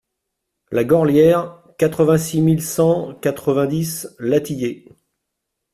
La 0.71 0.83
Gorlière, 0.83 1.61
quatre-vingt-six 1.77 2.41
mille 2.41 2.63
cent 2.63 3.13
quatre-vingt-dix 3.21 4.09
Latillé 4.17 4.87